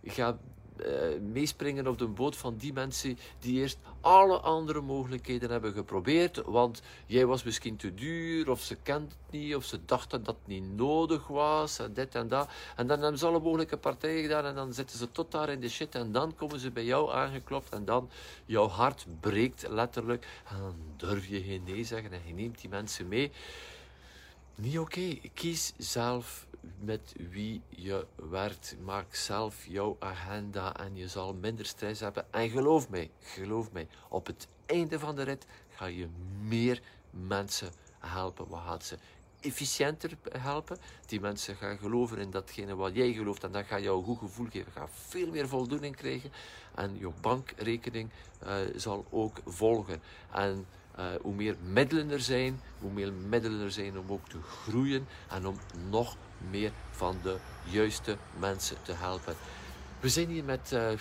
gaat 0.04 0.36
uh, 0.76 1.20
meespringen 1.32 1.86
op 1.86 1.98
de 1.98 2.06
boot 2.06 2.36
van 2.36 2.56
die 2.56 2.72
mensen 2.72 3.18
die 3.38 3.60
eerst 3.60 3.78
alle 4.00 4.38
andere 4.38 4.80
mogelijkheden 4.80 5.50
hebben 5.50 5.72
geprobeerd. 5.72 6.42
Want 6.44 6.82
jij 7.06 7.26
was 7.26 7.42
misschien 7.42 7.76
te 7.76 7.94
duur, 7.94 8.50
of 8.50 8.60
ze 8.60 8.76
kent 8.82 9.12
het 9.12 9.32
niet, 9.32 9.54
of 9.54 9.64
ze 9.64 9.78
dachten 9.84 10.24
dat 10.24 10.36
het 10.38 10.46
niet 10.46 10.76
nodig 10.76 11.26
was, 11.26 11.78
en 11.78 11.94
dit 11.94 12.14
en 12.14 12.28
dat. 12.28 12.48
En 12.76 12.86
dan 12.86 13.00
hebben 13.00 13.18
ze 13.18 13.26
alle 13.26 13.40
mogelijke 13.40 13.76
partijen 13.76 14.22
gedaan, 14.22 14.44
en 14.44 14.54
dan 14.54 14.72
zitten 14.72 14.98
ze 14.98 15.10
tot 15.10 15.30
daar 15.30 15.48
in 15.48 15.60
de 15.60 15.68
shit, 15.68 15.94
en 15.94 16.12
dan 16.12 16.34
komen 16.34 16.58
ze 16.58 16.70
bij 16.70 16.84
jou 16.84 17.12
aangeklopt, 17.12 17.72
en 17.72 17.84
dan 17.84 18.10
jouw 18.46 18.68
hart 18.68 19.06
breekt 19.20 19.68
letterlijk. 19.68 20.26
En 20.48 20.56
dan 20.58 20.74
durf 20.96 21.26
je 21.26 21.42
geen 21.42 21.62
nee 21.64 21.84
zeggen, 21.84 22.12
en 22.12 22.20
je 22.26 22.34
neemt 22.34 22.60
die 22.60 22.70
mensen 22.70 23.08
mee. 23.08 23.30
Niet 24.54 24.78
oké. 24.78 25.18
Kies 25.34 25.72
zelf 25.76 26.46
met 26.78 27.14
wie 27.30 27.62
je 27.68 28.06
werkt. 28.30 28.76
Maak 28.84 29.14
zelf 29.14 29.66
jouw 29.66 29.96
agenda 29.98 30.76
en 30.76 30.96
je 30.96 31.08
zal 31.08 31.34
minder 31.34 31.66
stress 31.66 32.00
hebben. 32.00 32.32
En 32.32 32.50
geloof 32.50 32.88
mij, 32.88 33.10
geloof 33.20 33.72
mij, 33.72 33.88
op 34.08 34.26
het 34.26 34.48
einde 34.66 34.98
van 34.98 35.16
de 35.16 35.22
rit 35.22 35.46
ga 35.68 35.86
je 35.86 36.08
meer 36.42 36.82
mensen 37.10 37.70
helpen. 37.98 38.48
Wat 38.48 38.60
gaat 38.66 38.84
ze 38.84 38.98
efficiënter 39.40 40.10
helpen? 40.38 40.78
Die 41.06 41.20
mensen 41.20 41.56
gaan 41.56 41.78
geloven 41.78 42.18
in 42.18 42.30
datgene 42.30 42.74
wat 42.74 42.94
jij 42.94 43.12
gelooft 43.12 43.44
en 43.44 43.52
dat 43.52 43.64
gaat 43.64 43.82
jou 43.82 43.98
een 43.98 44.04
goed 44.04 44.18
gevoel 44.18 44.46
geven. 44.50 44.72
Ga 44.72 44.88
veel 44.88 45.30
meer 45.30 45.48
voldoening 45.48 45.96
krijgen 45.96 46.30
en 46.74 46.98
je 46.98 47.10
bankrekening 47.20 48.10
uh, 48.46 48.54
zal 48.76 49.06
ook 49.10 49.40
volgen. 49.44 50.02
En 50.32 50.66
uh, 50.98 51.04
hoe 51.22 51.34
meer 51.34 51.56
middelen 51.72 52.10
er 52.10 52.20
zijn, 52.20 52.60
hoe 52.80 52.90
meer 52.90 53.12
middelen 53.12 53.60
er 53.60 53.72
zijn 53.72 53.98
om 53.98 54.12
ook 54.12 54.28
te 54.28 54.42
groeien 54.42 55.06
en 55.28 55.46
om 55.46 55.56
nog 55.90 56.16
meer 56.50 56.72
van 56.90 57.16
de 57.22 57.36
juiste 57.64 58.16
mensen 58.38 58.76
te 58.82 58.92
helpen. 58.92 59.34
We 60.00 60.08
zijn 60.08 60.28
hier 60.28 60.44
met 60.44 60.70
uh, 60.72 60.92
eh, 60.92 60.98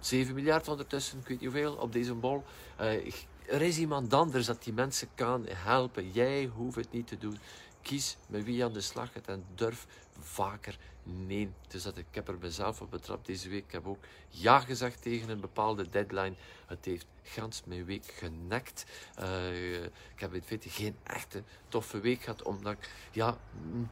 7 0.00 0.34
miljard 0.34 0.68
ondertussen, 0.68 1.18
ik 1.18 1.28
weet 1.28 1.40
niet 1.40 1.50
hoeveel, 1.50 1.74
op 1.74 1.92
deze 1.92 2.14
bol. 2.14 2.44
Uh, 2.80 3.12
er 3.46 3.62
is 3.62 3.78
iemand 3.78 4.12
anders 4.12 4.46
dat 4.46 4.64
die 4.64 4.72
mensen 4.72 5.08
kan 5.14 5.46
helpen. 5.48 6.10
Jij 6.10 6.50
hoeft 6.54 6.76
het 6.76 6.92
niet 6.92 7.06
te 7.06 7.18
doen. 7.18 7.38
Kies 7.82 8.16
met 8.26 8.44
wie 8.44 8.56
je 8.56 8.64
aan 8.64 8.72
de 8.72 8.80
slag 8.80 9.12
gaat 9.12 9.26
en 9.26 9.44
durf 9.54 9.86
vaker 10.20 10.78
nee 11.04 11.52
Dus 11.68 11.82
dat 11.82 11.96
ik 11.96 12.06
heb 12.10 12.28
er 12.28 12.38
mezelf 12.40 12.80
op 12.80 12.90
betrapt 12.90 13.26
deze 13.26 13.48
week. 13.48 13.64
Ik 13.64 13.72
heb 13.72 13.86
ook 13.86 14.04
ja 14.28 14.60
gezegd 14.60 15.02
tegen 15.02 15.28
een 15.28 15.40
bepaalde 15.40 15.88
deadline. 15.88 16.34
Het 16.66 16.84
heeft 16.84 17.06
gans 17.22 17.62
mijn 17.66 17.84
week 17.84 18.04
genekt. 18.06 18.84
Uh, 19.20 19.84
ik 19.84 19.90
heb 20.20 20.34
in 20.34 20.42
feite 20.42 20.68
geen 20.68 20.96
echte 21.02 21.42
toffe 21.68 22.00
week 22.00 22.22
gehad, 22.22 22.42
omdat 22.42 22.72
ik 22.72 22.90
ja, 23.12 23.38
mm, 23.52 23.90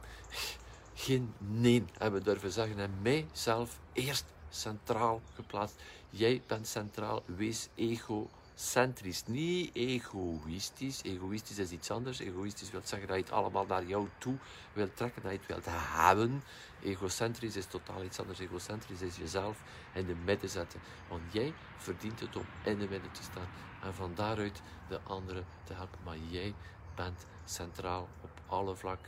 geen 0.93 1.33
nee 1.37 1.85
hebben 1.97 2.23
durven 2.23 2.51
zeggen 2.51 2.79
en 2.79 3.01
mijzelf 3.01 3.79
eerst 3.93 4.25
centraal 4.49 5.21
geplaatst. 5.33 5.81
Jij 6.09 6.41
bent 6.47 6.67
centraal, 6.67 7.23
wees 7.25 7.67
ego 7.75 8.29
centrisch, 8.55 9.25
niet 9.25 9.75
egoïstisch. 9.75 11.03
Egoïstisch 11.03 11.57
is 11.57 11.71
iets 11.71 11.91
anders. 11.91 12.19
Egoïstisch 12.19 12.71
wil 12.71 12.81
zeggen 12.83 13.07
dat 13.07 13.17
je 13.17 13.23
het 13.23 13.31
allemaal 13.31 13.65
naar 13.65 13.85
jou 13.85 14.07
toe 14.17 14.37
wilt 14.73 14.97
trekken, 14.97 15.21
dat 15.21 15.31
je 15.31 15.37
het 15.37 15.47
wilt 15.47 15.65
hebben. 15.67 16.43
Egocentrisch 16.83 17.55
is 17.55 17.65
totaal 17.65 18.03
iets 18.03 18.19
anders. 18.19 18.39
Egocentrisch 18.39 19.01
is 19.01 19.17
jezelf 19.17 19.57
in 19.93 20.05
de 20.05 20.15
midden 20.15 20.49
zetten. 20.49 20.79
Want 21.09 21.21
jij 21.31 21.53
verdient 21.77 22.19
het 22.19 22.35
om 22.35 22.45
in 22.63 22.79
de 22.79 22.87
midden 22.89 23.11
te 23.11 23.23
staan 23.23 23.47
en 23.83 23.93
van 23.93 24.11
daaruit 24.15 24.61
de 24.87 24.99
anderen 25.03 25.45
te 25.63 25.73
helpen. 25.73 25.99
Maar 26.03 26.17
jij 26.29 26.53
bent 26.95 27.25
centraal 27.45 28.09
op 28.21 28.32
alle 28.53 28.75
vlak, 28.75 28.99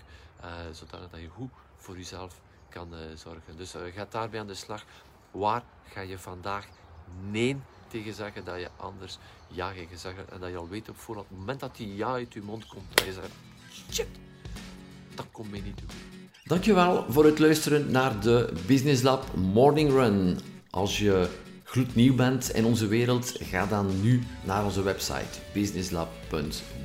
uh, 0.44 0.50
zodat 0.72 1.10
je 1.12 1.28
goed 1.28 1.52
voor 1.78 1.98
jezelf 1.98 2.42
kan 2.70 2.94
uh, 2.94 3.00
zorgen. 3.16 3.58
Dus 3.58 3.76
uh, 3.76 3.82
ga 3.94 4.08
daarbij 4.10 4.40
aan 4.40 4.48
de 4.48 4.54
slag. 4.54 4.84
Waar 5.32 5.64
ga 5.90 6.02
je 6.02 6.18
vandaag 6.18 6.68
nee 7.30 7.58
tegen 7.88 8.14
zeggen 8.14 8.44
dat 8.44 8.60
je 8.60 8.70
anders 8.78 9.18
ja 9.48 9.72
gaat 9.72 10.00
zeggen 10.00 10.30
en 10.32 10.40
dat 10.40 10.50
je 10.50 10.58
al 10.58 10.70
weet 10.70 10.90
op 10.90 10.98
voorhand, 10.98 11.28
op 11.28 11.32
het 11.32 11.40
moment 11.40 11.60
dat 11.60 11.76
die 11.76 11.96
ja 11.96 12.08
uit 12.08 12.34
je 12.34 12.42
mond 12.42 12.68
komt, 12.68 12.98
dat 12.98 13.06
je 13.06 13.14
zegt, 13.14 13.32
shit, 13.92 14.08
dat 15.16 15.26
komt 15.32 15.52
mij 15.52 15.62
niet 15.62 15.78
toe. 15.78 15.88
Dankjewel 16.44 17.06
voor 17.10 17.26
het 17.26 17.40
luisteren 17.40 17.92
naar 17.92 18.20
de 18.20 18.54
Business 18.68 19.02
Lab 19.02 19.36
Morning 19.36 19.92
Run. 19.92 20.40
Als 20.70 21.00
je 21.00 21.30
gloednieuw 21.64 22.16
bent 22.16 22.50
in 22.50 22.66
onze 22.66 22.88
wereld, 22.88 23.36
ga 23.40 23.66
dan 23.66 24.02
nu 24.02 24.24
naar 24.44 24.66
onze 24.66 24.82
website 24.82 25.40
businesslab.be 25.54 26.85